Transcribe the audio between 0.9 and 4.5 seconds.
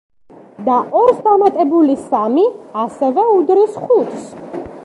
ორს დამატებული სამი ასევე უდრის ხუთს.